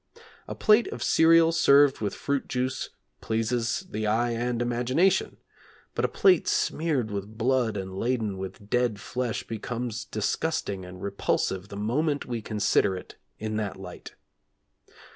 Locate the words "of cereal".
0.87-1.51